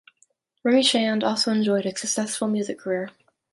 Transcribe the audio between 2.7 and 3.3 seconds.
career.